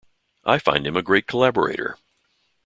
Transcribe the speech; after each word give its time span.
I 0.45 0.57
find 0.57 0.87
him 0.87 0.97
a 0.97 1.03
great 1.03 1.27
collaborator. 1.27 1.95